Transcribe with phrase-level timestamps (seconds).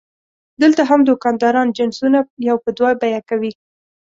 [0.61, 3.51] دلته هم دوکانداران جنسونه یو په دوه بیه کوي.